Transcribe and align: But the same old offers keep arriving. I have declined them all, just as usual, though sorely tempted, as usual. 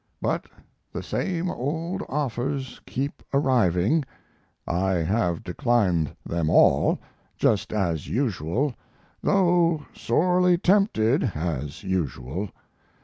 But 0.19 0.47
the 0.91 1.03
same 1.03 1.51
old 1.51 2.01
offers 2.09 2.81
keep 2.87 3.21
arriving. 3.31 4.03
I 4.67 4.93
have 4.93 5.43
declined 5.43 6.15
them 6.25 6.49
all, 6.49 6.97
just 7.37 7.71
as 7.71 8.07
usual, 8.07 8.73
though 9.21 9.85
sorely 9.93 10.57
tempted, 10.57 11.33
as 11.35 11.83
usual. 11.83 12.49